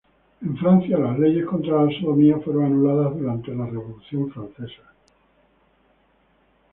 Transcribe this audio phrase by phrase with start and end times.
[0.41, 4.81] En Francia, las leyes contra la sodomía fueron anuladas durante la Revolución francesa.